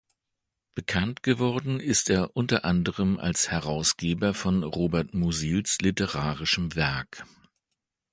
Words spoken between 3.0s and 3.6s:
als